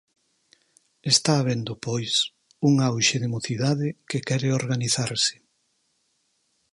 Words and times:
Está 1.13 1.31
habendo, 1.37 1.73
pois, 1.85 2.11
un 2.67 2.73
auxe 2.89 3.17
de 3.23 3.31
mocidade 3.35 3.87
que 4.09 4.19
quere 4.27 4.49
organizarse. 4.61 5.35